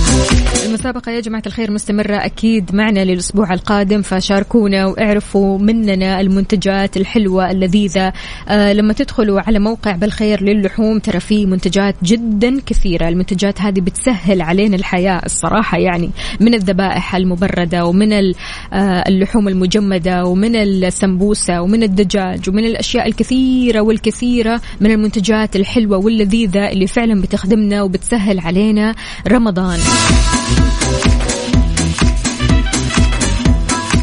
المسابقة 0.65 1.11
يا 1.11 1.19
جماعة 1.19 1.43
الخير 1.47 1.71
مستمرة 1.71 2.15
أكيد 2.15 2.75
معنا 2.75 3.05
للأسبوع 3.05 3.53
القادم 3.53 4.01
فشاركونا 4.01 4.85
واعرفوا 4.85 5.57
مننا 5.57 6.21
المنتجات 6.21 6.97
الحلوة 6.97 7.51
اللذيذة. 7.51 8.13
آه 8.49 8.73
لما 8.73 8.93
تدخلوا 8.93 9.41
على 9.41 9.59
موقع 9.59 9.91
بالخير 9.95 10.43
للحوم 10.43 10.99
ترى 10.99 11.19
فيه 11.19 11.45
منتجات 11.45 11.95
جدا 12.03 12.59
كثيرة. 12.65 13.09
المنتجات 13.09 13.61
هذه 13.61 13.79
بتسهل 13.79 14.41
علينا 14.41 14.75
الحياة 14.75 15.21
الصراحة 15.25 15.77
يعني 15.77 16.09
من 16.39 16.53
الذبائح 16.53 17.15
المبردة 17.15 17.85
ومن 17.85 18.13
آه 18.13 18.33
اللحوم 19.07 19.47
المجمدة 19.47 20.25
ومن 20.25 20.55
السمبوسة 20.55 21.61
ومن 21.61 21.83
الدجاج 21.83 22.49
ومن 22.49 22.65
الأشياء 22.65 23.07
الكثيرة 23.07 23.81
والكثيرة 23.81 24.61
من 24.81 24.91
المنتجات 24.91 25.55
الحلوة 25.55 25.97
واللذيذة 25.97 26.71
اللي 26.71 26.87
فعلا 26.87 27.21
بتخدمنا 27.21 27.81
وبتسهل 27.83 28.39
علينا 28.49 28.95
رمضان. 29.27 29.79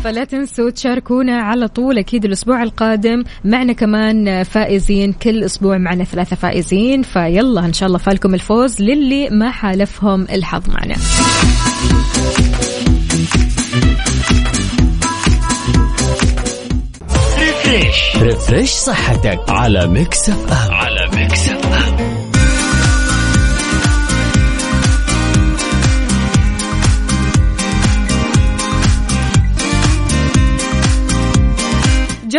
فلا 0.04 0.24
تنسوا 0.24 0.70
تشاركونا 0.70 1.40
على 1.40 1.68
طول 1.68 1.98
أكيد 1.98 2.24
الأسبوع 2.24 2.62
القادم. 2.62 3.24
معنا 3.44 3.72
كمان 3.72 4.42
فائزين 4.42 5.12
كل 5.12 5.44
أسبوع 5.44 5.78
معنا 5.78 6.04
ثلاثة 6.04 6.36
فائزين. 6.36 7.02
فيلا 7.02 7.64
إن 7.64 7.72
شاء 7.72 7.86
الله 7.86 7.98
فالكم 7.98 8.34
الفوز 8.34 8.82
للي 8.82 9.30
ما 9.30 9.50
حالفهم 9.50 10.22
الحظ 10.22 10.62
معنا. 10.68 10.96
refresh 17.38 18.16
refresh 18.16 18.70
صحتك 18.70 19.40
على 19.48 19.86
Mix 19.86 20.30
FM 20.30 20.74
على 20.74 21.08
Mix 21.14 21.48
F 21.48 21.65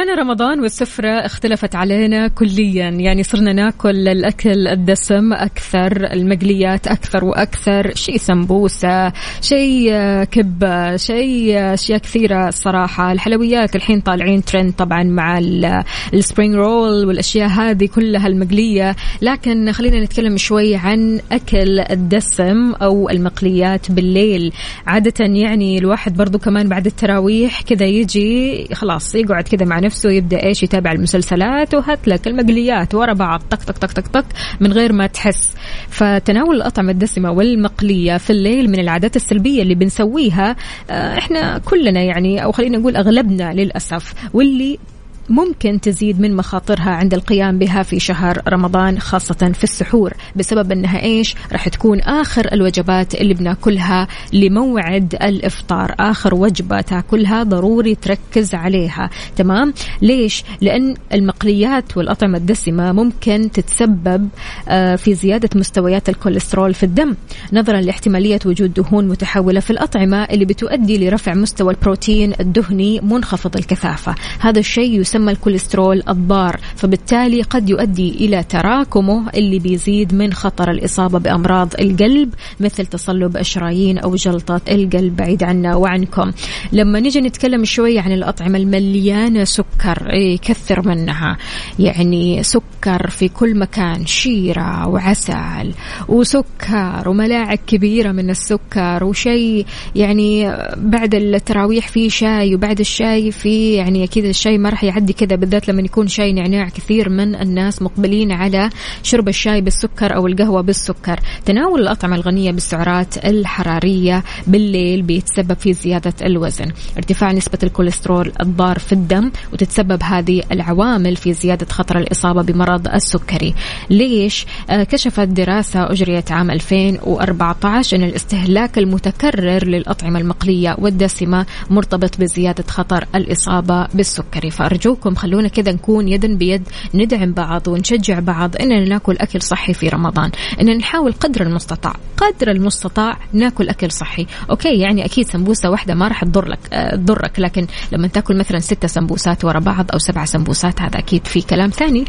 جانا 0.08 0.22
رمضان 0.22 0.60
والسفرة 0.60 1.10
اختلفت 1.26 1.76
علينا 1.76 2.28
كليا. 2.28 2.90
يعني 2.90 3.24
صرنا 3.24 3.54
ناكل 3.54 4.08
الأكل 4.08 4.68
الدسم 4.68 5.34
أكثر 5.34 6.14
المقليات 6.14 6.88
أكثر 6.88 7.26
وأكثر. 7.26 7.92
شيء 7.96 8.18
سمبوسة 8.18 9.14
شيء 9.42 9.90
آه، 9.94 10.24
كبة 10.24 10.98
شيء 10.98 11.58
آه، 11.58 11.74
أشياء 11.74 12.00
كثيرة 12.00 12.48
الصراحة 12.48 13.12
الحلويات 13.12 13.76
الحين 13.76 14.02
طالعين 14.02 14.44
ترند 14.44 14.74
طبعا 14.74 15.04
مع 15.04 15.38
ال- 15.38 15.84
ال 16.13 16.20
spring 16.20 16.56
roll 16.56 17.06
والأشياء 17.06 17.48
هذه 17.50 17.86
كلها 17.86 18.28
المقلية. 18.28 18.96
لكن 19.22 19.72
خلينا 19.72 20.04
نتكلم 20.04 20.38
شوي 20.38 20.76
عن 20.76 21.20
أكل 21.32 21.80
الدسم 21.80 22.74
أو 22.74 23.10
المقليات 23.10 23.92
بالليل. 23.92 24.52
عادة 24.88 25.14
يعني 25.26 25.78
الواحد 25.78 26.18
برضو 26.18 26.38
كمان 26.38 26.70
بعد 26.70 26.86
التراويح 26.86 27.62
كذا 27.62 27.86
يجي 27.86 28.68
خلاص 28.74 29.16
يقعد 29.16 29.44
كذا 29.44 29.66
مع 29.66 29.80
نفسه. 29.80 29.97
يبدأ 30.06 30.44
إيش 30.44 30.63
يتابع 30.63 30.92
المسلسلات 30.92 31.75
وهات 31.75 32.08
لك 32.08 32.27
المقليات 32.27 32.96
ورا 32.96 33.13
بعض 33.13 33.42
طق 33.50 33.63
طق 33.63 33.77
طق 33.77 33.92
طق 33.92 34.08
طق 34.08 34.25
من 34.60 34.74
غير 34.74 34.94
ما 34.94 35.08
تحس. 35.08 35.56
فتناول 35.89 36.56
الأطعمة 36.56 36.92
الدسمة 36.92 37.32
والمقلية 37.32 38.18
في 38.18 38.30
الليل 38.30 38.70
من 38.70 38.80
العادات 38.80 39.16
السلبية 39.16 39.62
اللي 39.62 39.75
بنسويها 39.75 40.56
آه، 40.89 41.18
إحنا 41.18 41.58
كلنا 41.58 42.01
يعني 42.01 42.44
أو 42.44 42.51
خلينا 42.51 42.77
نقول 42.77 42.96
أغلبنا 42.96 43.54
للأسف 43.54 44.13
واللي 44.34 44.80
ممكن 45.29 45.81
تزيد 45.81 46.19
من 46.19 46.36
مخاطرها 46.36 46.89
عند 46.91 47.13
القيام 47.13 47.60
بها 47.60 47.84
في 47.84 48.00
شهر 48.00 48.41
رمضان 48.48 49.00
خاصة 49.00 49.51
في 49.53 49.63
السحور. 49.63 50.13
بسبب 50.36 50.72
أنها 50.72 51.03
إيش؟ 51.03 51.36
راح 51.51 51.67
تكون 51.67 52.01
آخر 52.01 52.53
الوجبات 52.53 53.15
اللي 53.15 53.34
بناكلها 53.34 54.07
لموعد 54.34 55.15
الإفطار. 55.22 55.96
آخر 56.00 56.36
وجبة 56.36 56.81
تاكلها 56.81 57.43
ضروري 57.43 57.96
تركز 57.96 58.55
عليها. 58.55 59.10
تمام؟ 59.36 59.74
ليش؟ 60.01 60.43
لأن 60.62 60.96
المقليات 61.13 61.98
والأطعمة 61.98 62.38
الدسمة 62.38 62.91
ممكن 62.91 63.50
تتسبب 63.53 64.29
آه، 64.69 64.96
في 64.96 65.13
زيادة 65.13 65.50
مستويات 65.55 66.10
الكوليسترول 66.10 66.74
في 66.74 66.84
الدم. 66.84 67.15
نظرا 67.53 67.81
لاحتمالية 67.81 68.39
وجود 68.46 68.74
دهون 68.74 69.07
متحولة 69.07 69.60
في 69.60 69.69
الأطعمة 69.69 70.24
اللي 70.24 70.46
بتؤدي 70.46 70.98
لرفع 71.10 71.34
مستوى 71.34 71.74
البروتين 71.74 72.34
الدهني 72.39 73.01
منخفض 73.01 73.57
الكثافة. 73.57 74.15
هذا 74.39 74.60
الشيء 74.60 75.00
يسمى 75.17 75.31
الكوليسترول 75.31 76.03
الضار 76.09 76.59
فبالتالي 76.75 77.41
قد 77.41 77.69
يؤدي 77.69 78.09
إلى 78.09 78.43
تراكمه 78.43 79.29
اللي 79.29 79.59
بيزيد 79.59 80.13
من 80.13 80.33
خطر 80.33 80.71
الإصابة 80.71 81.19
بأمراض 81.19 81.74
القلب 81.79 82.33
مثل 82.59 82.86
تصلب 82.86 83.38
الشرايين 83.38 83.97
أو 83.97 84.15
جلطة 84.15 84.62
القلب 84.69 85.15
بعيد 85.15 85.43
عنا 85.43 85.75
وعنكم. 85.75 86.31
لما 86.71 87.00
نيجي 87.00 87.21
نتكلم 87.21 87.65
شوي 87.65 88.00
عن 88.00 88.12
الأطعمة 88.12 88.57
المليانة 88.57 89.43
سكر 89.43 90.09
إيه 90.13 90.38
كثر 90.38 90.88
منها. 90.88 91.38
يعني 91.79 92.43
سكر 92.43 93.09
في 93.09 93.27
كل 93.29 93.59
مكان 93.59 94.05
شيرة 94.05 94.88
وعسل 94.88 95.74
وسكر 96.07 97.09
وملاعق 97.09 97.59
كبيرة 97.67 98.12
من 98.12 98.29
السكر 98.29 99.03
وشيء 99.03 99.65
يعني 99.95 100.57
بعد 100.77 101.15
التراويح 101.15 101.88
في 101.88 102.09
شاي 102.09 102.55
وبعد 102.55 102.79
الشاي 102.79 103.31
في 103.31 103.74
يعني 103.74 104.03
أكيد 104.03 104.25
الشاي 104.25 104.57
ما 104.57 104.69
راح 104.69 104.83
يعدي 104.83 105.07
كذا 105.14 105.36
بالذات 105.36 105.68
لما 105.68 105.82
يكون 105.82 106.08
شاي 106.08 106.34
نعناع 106.34 106.70
كثير 106.70 107.10
من 107.10 107.36
الناس 107.36 107.82
مقبلين 107.82 108.32
على 108.32 108.70
شرب 109.04 109.28
الشاي 109.28 109.62
بالسكر 109.62 110.16
أو 110.16 110.28
القهوة 110.28 110.62
بالسكر. 110.62 111.20
تناول 111.46 111.82
الأطعمة 111.82 112.16
الغنية 112.16 112.52
بالسعرات 112.52 113.26
الحرارية 113.26 114.24
بالليل 114.48 115.02
بيتسبب 115.02 115.58
في 115.60 115.74
زيادة 115.74 116.14
الوزن. 116.22 116.72
ارتفاع 116.98 117.32
نسبة 117.32 117.60
الكوليسترول 117.64 118.32
الضار 118.42 118.80
في 118.80 118.94
الدم 118.94 119.32
وتتسبب 119.54 120.04
هذه 120.04 120.44
العوامل 120.52 121.16
في 121.16 121.34
زيادة 121.34 121.66
خطر 121.66 121.98
الإصابة 121.98 122.42
بمرض 122.42 122.88
السكري. 122.88 123.56
ليش؟ 123.90 124.46
آه 124.70 124.84
كشفت 124.84 125.28
دراسة 125.28 125.92
أجريت 125.92 126.32
عام 126.32 126.52
2014 126.52 127.98
أن 127.98 128.04
الاستهلاك 128.04 128.78
المتكرر 128.78 129.66
للأطعمة 129.66 130.20
المقلية 130.20 130.76
والدسمة 130.80 131.46
مرتبط 131.70 132.18
بزيادة 132.20 132.64
خطر 132.68 133.06
الإصابة 133.16 133.88
بالسكري. 133.94 134.52
فأرجوكم 134.98 135.16
خلونا 135.16 135.48
كذا 135.48 135.72
نكون 135.72 136.08
يدا 136.08 136.36
بيد 136.36 136.70
ندعم 136.94 137.34
بعض 137.34 137.68
ونشجع 137.68 138.20
بعض 138.20 138.56
أننا 138.56 138.89
ناكل 138.89 139.18
أكل 139.18 139.42
صحي 139.42 139.74
في 139.74 139.89
رمضان. 139.89 140.32
أننا 140.62 140.74
نحاول 140.77 141.13
قدر 141.13 141.42
المستطاع 141.42 141.94
قدر 142.18 142.51
المستطاع 142.51 143.18
ناكل 143.34 143.70
أكل 143.70 143.92
صحي. 143.92 144.25
okay 144.50 144.79
يعني 144.80 145.06
أكيد 145.06 145.27
سمبوسة 145.27 145.70
واحدة 145.70 145.96
ما 145.96 146.08
راح 146.08 146.24
تضر 146.24 146.48
لك 146.48 146.60
آه، 146.74 146.96
تضرك 146.96 147.39
لكن 147.39 147.68
لما 147.92 148.08
تاكل 148.08 148.38
مثلا 148.38 148.60
ستة 148.60 148.88
سمبوسات 148.88 149.46
ورا 149.46 149.60
بعض 149.60 149.92
أو 149.94 150.00
سبع 150.00 150.25
سمبوسات 150.25 150.82
هذا 150.82 151.00
أكيد 151.00 151.27
في 151.27 151.42
كلام 151.42 151.70
ثاني. 151.70 152.06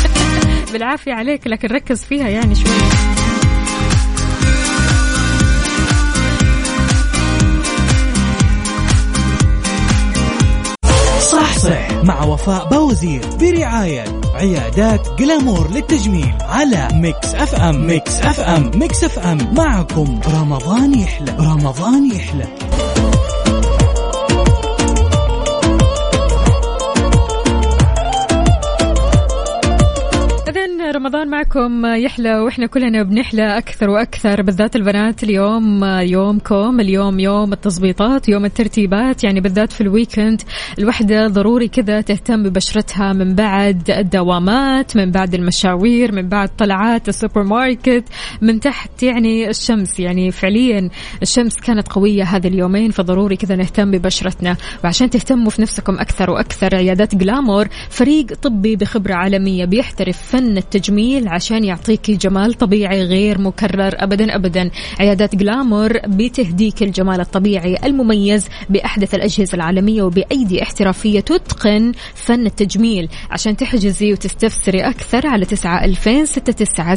بالعافية 0.72 1.12
عليك 1.12 1.46
لكن 1.46 1.68
ركز 1.68 2.04
فيها 2.04 2.28
يعني 2.28 2.54
شوي. 2.54 3.25
صح 11.66 12.04
مع 12.04 12.24
وفاء 12.24 12.68
بوزير 12.68 13.20
برعاية 13.40 14.04
عيادات 14.34 15.08
جلامور 15.18 15.70
للتجميل 15.70 16.34
على 16.40 16.88
Mix 16.94 17.34
FM. 17.34 17.86
Mix 17.86 18.20
FM. 18.20 18.70
Mix 18.74 19.04
FM. 19.04 19.54
معكم 19.54 20.20
رمضان 20.34 20.98
يحلى. 20.98 21.32
رمضان 21.40 22.10
يحلى. 22.12 22.44
رمضان 30.96 31.28
معكم 31.28 31.86
يحلى 31.86 32.38
وإحنا 32.40 32.66
كلنا 32.66 33.02
بنحلى 33.02 33.58
أكثر 33.58 33.90
وأكثر 33.90 34.42
بالذات 34.42 34.76
البنات. 34.76 35.22
اليوم 35.22 35.84
يومكم 35.84 36.80
اليوم 36.80 37.20
يوم 37.20 37.52
التظبيطات 37.52 38.28
يوم 38.28 38.44
الترتيبات 38.44 39.24
يعني 39.24 39.40
بالذات 39.40 39.72
في 39.72 39.80
ال 39.80 39.87
weekend. 39.87 40.42
الوحدة 40.78 41.26
ضروري 41.26 41.68
كذا 41.68 42.00
تهتم 42.00 42.42
ببشرتها 42.42 43.12
من 43.12 43.34
بعد 43.34 43.90
الدوامات 43.90 44.96
من 44.96 45.10
بعد 45.10 45.34
المشاوير 45.34 46.12
من 46.12 46.28
بعد 46.28 46.48
طلعات 46.56 47.08
السوبر 47.08 47.42
ماركت 47.42 48.04
من 48.42 48.60
تحت 48.60 49.02
يعني 49.02 49.50
الشمس. 49.50 50.00
يعني 50.00 50.30
فعليا 50.30 50.90
الشمس 51.22 51.54
كانت 51.56 51.88
قوية 51.88 52.22
هذه 52.22 52.48
اليومين 52.48 52.90
فضروري 52.90 53.36
كذا 53.36 53.56
نهتم 53.56 53.90
ببشرتنا. 53.90 54.56
وعشان 54.84 55.10
تهتموا 55.10 55.50
في 55.50 55.62
نفسكم 55.62 55.94
أكثر 55.98 56.30
وأكثر 56.30 56.76
عيادات 56.76 57.14
جلامور 57.14 57.68
فريق 57.90 58.26
طبي 58.26 58.76
بخبرة 58.76 59.14
عالمية 59.14 59.64
بيحترف 59.64 60.18
فن 60.22 60.56
التجميل 60.56 60.85
عشان 61.28 61.64
يعطيكي 61.64 62.16
جمال 62.16 62.54
طبيعي 62.54 63.02
غير 63.02 63.40
مكرر 63.40 63.90
ابدا 63.94 64.34
ابدا. 64.34 64.70
عيادات 65.00 65.36
جلامور 65.36 65.92
بتهديك 66.06 66.82
الجمال 66.82 67.20
الطبيعي 67.20 67.76
المميز 67.84 68.48
بأحدث 68.70 69.14
الأجهزة 69.14 69.54
العالمية 69.54 70.02
وبأيدي 70.02 70.62
احترافية 70.62 71.20
تتقن 71.20 71.92
فن 72.14 72.46
التجميل. 72.46 73.08
عشان 73.30 73.56
تحجزي 73.56 74.12
وتستفسري 74.12 74.80
أكثر 74.80 75.26
على 75.26 75.44
تسعة 75.44 75.84
ألفين 75.84 76.26
ستة 76.26 76.52
تسعة 76.52 76.94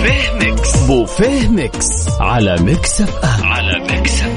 سبعة 0.00 0.38
سبعة 0.38 0.86
بوفيه 0.86 1.48
Mix. 1.48 2.08
على 2.20 2.56
Mix 2.60 3.00
FM. 3.00 3.44
على 3.44 3.78
Mix 3.80 4.22
F 4.22 4.29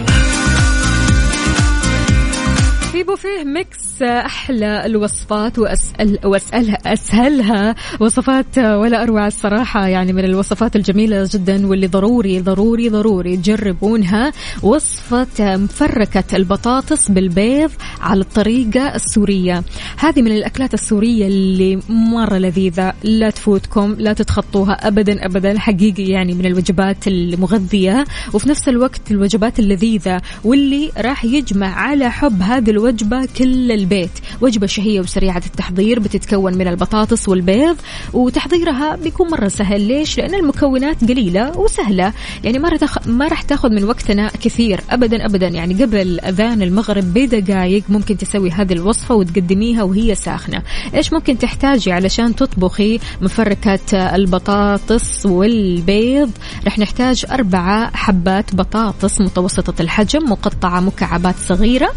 في 3.15 3.27
بوفيه 3.27 3.43
Mix 3.43 4.01
أحلى 4.01 4.85
الوصفات 4.85 5.59
واسال 5.59 6.19
واسالها 6.23 6.93
أسهلها 6.93 7.75
وصفات 7.99 8.57
ولا 8.57 9.03
أروع 9.03 9.27
الصراحة 9.27 9.87
يعني 9.87 10.13
من 10.13 10.25
الوصفات 10.25 10.75
الجميلة 10.75 11.29
جدا 11.31 11.67
واللي 11.67 11.87
ضروري 11.87 12.39
ضروري 12.41 12.89
ضروري. 12.89 13.37
تجربونها 13.37 14.31
وصفة 14.63 15.57
مفركة 15.57 16.35
البطاطس 16.35 17.11
بالبيض 17.11 17.71
على 18.01 18.21
الطريقة 18.21 18.95
السورية. 18.95 19.63
هذه 19.97 20.21
من 20.21 20.31
الأكلات 20.31 20.73
السورية 20.73 21.27
اللي 21.27 21.79
مرة 21.89 22.37
لذيذة. 22.37 22.93
لا 23.03 23.29
تفوتكم 23.29 23.95
لا 23.99 24.13
تتخطوها 24.13 24.87
ابدا 24.87 25.25
ابدا. 25.25 25.59
حقيقي 25.59 26.03
يعني 26.03 26.33
من 26.33 26.45
الوجبات 26.45 27.07
المغذية. 27.07 28.05
وفي 28.33 28.49
نفس 28.49 28.69
الوقت 28.69 29.11
الوجبات 29.11 29.59
اللذيذة 29.59 30.21
واللي 30.43 30.91
راح 30.97 31.25
يجمع 31.25 31.67
على 31.75 32.11
حب 32.11 32.41
هذه 32.41 32.69
الوجبة 32.69 33.02
كل 33.37 33.71
البيت. 33.71 34.11
وجبة 34.41 34.67
شهية 34.67 34.99
وسريعة 34.99 35.41
التحضير 35.45 35.99
بتتكون 35.99 36.57
من 36.57 36.67
البطاطس 36.67 37.29
والبيض 37.29 37.75
وتحضيرها 38.13 38.95
بيكون 38.95 39.27
مرة 39.31 39.47
سهل. 39.47 39.81
ليش؟ 39.81 40.17
لأن 40.17 40.33
المكونات 40.33 41.03
قليلة 41.03 41.57
وسهلة. 41.57 42.13
يعني 42.43 42.59
ما 42.59 42.69
رتخ... 42.69 43.07
ما 43.07 43.27
راح 43.27 43.41
تاخذ 43.41 43.69
من 43.69 43.83
وقتنا 43.83 44.27
كثير. 44.41 44.81
أبدا 44.89 45.25
أبدا. 45.25 45.47
يعني 45.47 45.83
قبل 45.83 46.19
أذان 46.19 46.61
المغرب 46.61 47.03
بدقائق 47.13 47.83
ممكن 47.89 48.17
تسوي 48.17 48.51
هذه 48.51 48.73
الوصفة 48.73 49.15
وتقدميها 49.15 49.83
وهي 49.83 50.15
ساخنة. 50.15 50.63
إيش 50.95 51.13
ممكن 51.13 51.37
تحتاجي 51.37 51.91
علشان 51.91 52.35
تطبخي 52.35 52.99
مفركة 53.21 54.15
البطاطس 54.15 55.25
والبيض؟ 55.25 56.31
راح 56.65 56.79
نحتاج 56.79 57.25
أربعة 57.31 57.97
حبات 57.97 58.55
بطاطس 58.55 59.21
متوسطة 59.21 59.81
الحجم 59.81 60.29
مقطعة 60.29 60.79
مكعبات 60.79 61.35
صغيرة 61.47 61.89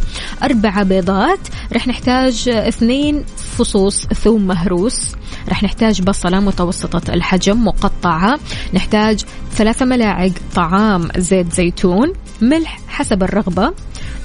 أربعة 0.43 0.83
بيضات 0.97 1.39
رح 1.73 1.89
نحتاج 1.89 2.49
اثنين 2.49 3.25
فصوص 3.59 4.07
ثوم 4.07 4.47
مهروس. 4.47 5.15
رح 5.49 5.63
نحتاج 5.63 6.03
بصلة 6.03 6.41
متوسطة 6.41 7.15
الحجم 7.15 7.65
مقطعة. 7.65 8.39
نحتاج 8.75 9.25
ثلاثة 9.53 9.85
ملاعق 9.85 10.33
طعام 10.55 11.09
زيت 11.17 11.53
زيتون. 11.53 12.13
ملح 12.41 12.81
حسب 12.89 13.23
الرغبة. 13.23 13.73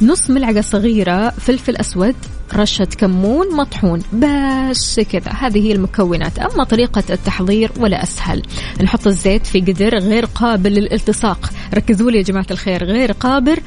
نص 0.02 0.30
ملعقة 0.30 0.62
صغيرة 0.62 1.30
فلفل 1.30 1.76
أسود. 1.76 2.16
رشة 2.56 2.88
كمون 2.98 3.56
مطحون 3.56 4.02
بس 4.14 5.00
كذا. 5.00 5.32
هذه 5.32 5.68
هي 5.68 5.72
المكونات. 5.72 6.40
أما 6.40 6.64
طريقة 6.64 7.04
التحضير 7.10 7.72
ولا 7.80 8.04
أسهل. 8.04 8.44
نحط 8.84 9.08
الزيت 9.08 9.48
في 9.48 9.62
قدر 9.62 9.98
غير 9.98 10.26
قابل 10.26 10.72
للالتصاق. 10.72 11.50
ركزوا 11.74 12.12
لي 12.12 12.18
يا 12.18 12.24
جماعة 12.24 12.46
الخير 12.52 12.84
غير 12.84 13.12
قابل 13.12 13.58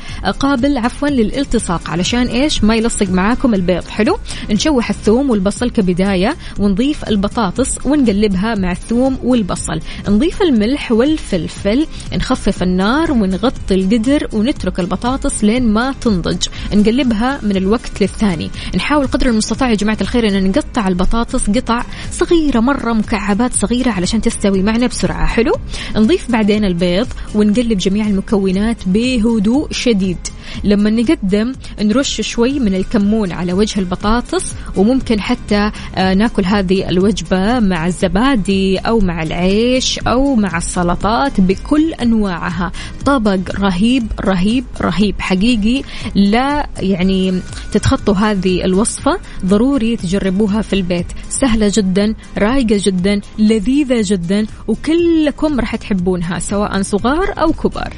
قابل 0.41 0.79
عفوا 0.79 1.09
للالتصاق. 1.09 1.91
علشان 1.91 2.27
إيش؟ 2.27 2.65
ما 2.65 2.77
يلصق 2.77 3.11
معاكم 3.11 3.55
البيض. 3.55 3.85
حلو؟ 3.85 4.19
نشوح 4.51 4.91
الثوم 4.91 5.31
والبصل 5.31 5.71
كبداية 5.71 6.37
ونضيف 6.59 7.09
البطاطس 7.09 7.87
ونقلبها 7.87 8.55
مع 8.55 8.73
الثوم 8.73 9.19
والبصل. 9.23 9.81
نضيف 10.09 10.43
الملح 10.43 10.93
والفلفل 10.93 11.87
نخفف 12.13 12.63
النار 12.63 13.13
ونغطي 13.13 13.75
القدر 13.75 14.29
ونترك 14.33 14.81
البطاطس 14.81 15.45
لين 15.45 15.73
ما 15.73 15.95
تنضج. 16.01 16.47
نقلبها 16.75 17.39
من 17.43 17.57
الوقت 17.57 18.01
للثاني. 18.01 18.51
نحاول 18.75 19.07
قدر 19.07 19.27
المستطاع 19.27 19.71
يا 19.71 19.75
جماعة 19.75 19.99
الخير 20.01 20.29
أن 20.29 20.49
نقطع 20.49 20.89
البطاطس 20.89 21.51
قطع 21.51 21.85
صغيرة 22.13 22.61
مرة 22.61 22.93
مكعبات 22.93 23.53
صغيرة 23.53 23.91
علشان 23.91 24.21
تستوي 24.21 24.63
معنا 24.63 24.87
بسرعة. 24.87 25.27
حلو؟ 25.27 25.53
نضيف 25.97 26.31
بعدين 26.31 26.65
البيض 26.65 27.07
ونقلب 27.35 27.79
جميع 27.79 28.07
المكونات 28.07 28.77
بهدوء 28.87 29.73
شديد. 29.73 30.19
لما 30.65 30.91
نقدم 30.91 31.53
نرش 31.81 32.21
شوي 32.21 32.59
من 32.59 32.75
الكمون 32.75 33.33
على 33.33 33.53
وجه 33.53 33.81
البطاطس 33.81 34.55
وممكن 34.77 35.21
حتى 35.21 35.71
آه، 35.95 36.15
ناكل 36.15 36.45
هذه 36.45 36.89
الوجبة 36.89 37.61
مع 37.61 37.87
الزبادي 37.87 38.79
أو 38.79 38.99
مع 38.99 39.23
العيش 39.23 39.99
أو 39.99 40.35
مع 40.35 40.59
السلطات 40.59 41.41
بكل 41.41 41.93
أنواعها. 41.93 42.73
طبق 43.05 43.39
رهيب 43.61 44.07
رهيب 44.21 44.65
رهيب. 44.81 45.15
حقيقي 45.21 45.83
لا 46.15 46.67
يعني 46.79 47.41
تتخطوا 47.73 48.15
هذه 48.15 48.65
الوصفة 48.65 49.19
ضروري 49.47 49.97
تجربوها 49.97 50.63
في 50.63 50.73
البيت. 50.73 51.07
سهلة 51.29 51.73
جدا 51.75 52.15
رايقة 52.39 52.81
جدا 52.81 53.21
لذيذة 53.39 54.01
جدا 54.05 54.47
وكلكم 54.69 55.61
راح 55.61 55.77
تحبونها 55.77 56.39
سواء 56.39 56.83
صغار 56.83 57.35
أو 57.39 57.53
كبار. 57.53 57.95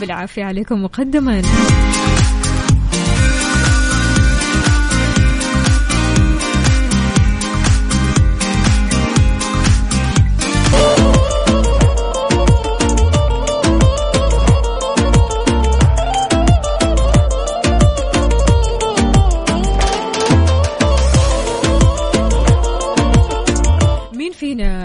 بالعافية 0.00 0.44
عليكم 0.44 0.82
مقدما. 0.82 1.42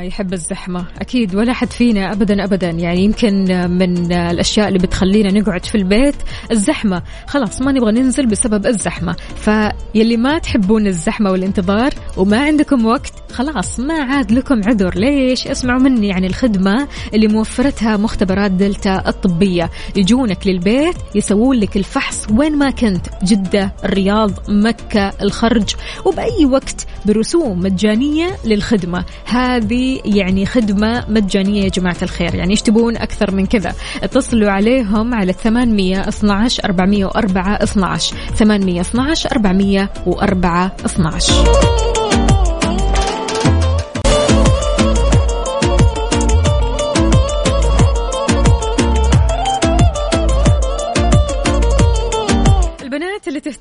يحب 0.10 0.34
الزحمة. 0.34 0.86
أكيد 1.02 1.36
ولا 1.36 1.54
حد 1.54 1.72
فينا 1.72 2.12
أبدا 2.12 2.44
أبدا. 2.44 2.70
يعني 2.70 3.04
يمكن 3.04 3.34
من 3.70 4.12
الأشياء 4.12 4.68
اللي 4.68 4.80
بتخلينا 4.80 5.40
نقعد 5.40 5.66
في 5.66 5.76
البيت 5.76 6.16
الزحمة. 6.52 7.04
خلاص 7.28 7.62
ما 7.62 7.72
نبغى 7.72 7.92
ننزل 7.92 8.26
بسبب 8.26 8.66
الزحمة. 8.66 9.16
فيلي 9.36 10.18
ما 10.18 10.38
تحبون 10.38 10.88
الزحمة 10.88 11.32
والانتظار 11.32 11.94
وما 12.18 12.40
عندكم 12.40 12.86
وقت 12.86 13.14
خلاص 13.34 13.80
ما 13.80 13.94
عاد 13.94 14.32
لكم 14.32 14.62
عذر. 14.68 14.96
ليش؟ 14.96 15.48
اسمعوا 15.48 15.80
مني. 15.80 16.08
يعني 16.08 16.28
الخدمة 16.28 16.88
اللي 17.14 17.28
موفرتها 17.28 17.98
مختبرات 17.98 18.52
دلتا 18.52 19.04
الطبية. 19.08 19.70
يجونك 19.96 20.48
للبيت 20.48 20.96
يسوون 21.16 21.58
لك 21.58 21.78
الفحص 21.78 22.28
وين 22.32 22.58
ما 22.58 22.70
كنت. 22.70 23.08
جدة 23.24 23.74
الرياض 23.84 24.32
مكة 24.50 25.12
الخرج. 25.22 25.76
وبأي 26.06 26.46
وقت 26.46 26.88
برسوم 27.06 27.60
مجانية 27.60 28.28
للخدمة. 28.46 29.06
هذه 29.26 30.02
يعني 30.06 30.46
خدمة 30.46 31.06
مجانية 31.10 31.64
يا 31.64 31.70
جماعة 31.70 31.98
الخير 32.02 32.36
يعني 32.36 32.52
إيش 32.52 32.62
تبون 32.62 32.98
أكثر 32.98 33.36
من 33.36 33.46
كذا؟ 33.46 33.74
اتصلوا 34.04 34.52
عليهم 34.52 35.14
على 35.14 35.34
800 35.34 36.10
12 36.10 36.64
404 36.66 37.64
12 37.64 38.16
800 38.36 38.82
12 38.82 39.32
404 39.32 40.72
12 40.86 41.89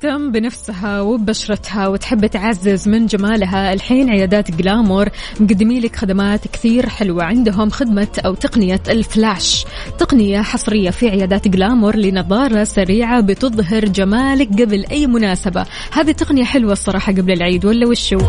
تهتم 0.01 0.31
بنفسها 0.31 1.01
وببشرتها 1.01 1.87
وتحب 1.87 2.25
تعزز 2.25 2.89
من 2.89 3.05
جمالها. 3.05 3.73
الحين 3.73 4.09
عيادات 4.09 4.51
جلامور 4.51 5.09
مقدمين 5.39 5.81
لك 5.81 5.95
خدمات 5.95 6.47
كثير 6.47 6.89
حلوة. 6.89 7.23
عندهم 7.23 7.69
خدمة 7.69 8.07
أو 8.25 8.33
تقنية 8.33 8.81
الفلاش. 8.89 9.65
تقنية 9.97 10.41
حصرية 10.41 10.89
في 10.89 11.09
عيادات 11.09 11.47
جلامور 11.47 11.95
لنظارة 11.95 12.63
سريعة 12.63 13.21
بتظهر 13.21 13.85
جمالك 13.85 14.61
قبل 14.61 14.85
أي 14.91 15.07
مناسبة. 15.07 15.65
هذه 15.91 16.11
تقنية 16.11 16.43
حلوة 16.43 16.71
الصراحة 16.71 17.11
قبل 17.11 17.31
العيد 17.31 17.65
ولا 17.65 17.87
وشو؟ 17.87 18.19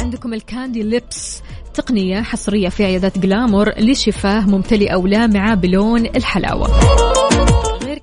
عندكم 0.00 0.34
الكاندي 0.34 0.82
ليبس 0.82 1.42
تقنية 1.74 2.20
حصرية 2.20 2.68
في 2.68 2.84
عيادات 2.84 3.18
جلامور 3.18 3.70
لشفاه 3.78 4.40
ممتلئة 4.40 4.96
ولامعة 4.96 5.54
بلون 5.54 6.06
الحلاوة. 6.06 6.68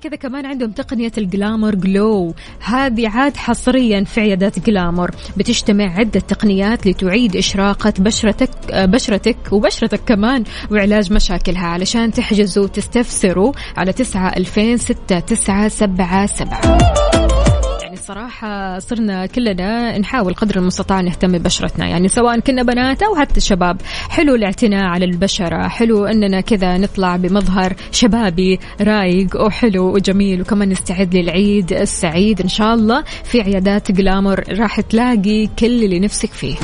كذا 0.00 0.16
كمان 0.16 0.46
عندهم 0.46 0.70
تقنية 0.70 1.12
الجلامور 1.18 1.74
جلو 1.74 2.34
هذه 2.60 3.08
عاد 3.08 3.36
حصريا 3.36 4.04
في 4.04 4.20
عيادات 4.20 4.58
جلامور 4.58 5.10
بتجتمع 5.36 5.84
عدة 5.98 6.20
تقنيات 6.20 6.86
لتعيد 6.86 7.36
إشراقة 7.36 7.92
بشرتك 7.98 8.50
بشرتك 8.72 9.36
وبشرتك 9.52 10.00
كمان 10.06 10.44
وعلاج 10.70 11.12
مشاكلها. 11.12 11.66
علشان 11.66 12.12
تحجزوا 12.12 12.64
وتستفسروا 12.64 13.52
على 13.76 13.92
تسعة 13.92 14.28
ألفين 14.36 14.76
ستة 14.76 15.20
تسعة 15.20 15.68
سبعة 15.68 16.26
سبعة. 16.26 16.99
صراحة 18.00 18.78
صرنا 18.78 19.26
كلنا 19.26 19.98
نحاول 19.98 20.34
قدر 20.34 20.56
المستطاع 20.56 21.00
نهتم 21.00 21.38
ببشرتنا. 21.38 21.86
يعني 21.86 22.08
سواء 22.08 22.40
كنا 22.40 22.62
بنات 22.62 23.02
أو 23.02 23.16
حتى 23.16 23.40
شباب. 23.40 23.76
حلو 24.08 24.34
الاعتناء 24.34 24.84
على 24.84 25.04
البشرة. 25.04 25.68
حلو 25.68 26.06
أننا 26.06 26.40
كذا 26.40 26.78
نطلع 26.78 27.16
بمظهر 27.16 27.74
شبابي 27.92 28.58
رايق 28.80 29.44
وحلو 29.44 29.94
وجميل. 29.94 30.40
وكمان 30.40 30.68
نستعد 30.68 31.14
للعيد 31.14 31.72
السعيد 31.72 32.40
إن 32.40 32.48
شاء 32.48 32.74
الله 32.74 33.04
في 33.24 33.40
عيادات 33.40 33.92
جلامر 33.92 34.44
راح 34.58 34.80
تلاقي 34.80 35.46
كل 35.46 35.84
اللي 35.84 36.00
نفسك 36.00 36.32
فيه. 36.32 36.56